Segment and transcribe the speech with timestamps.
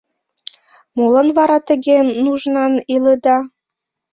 [0.95, 3.37] Молан вара тыге нужнан иледа?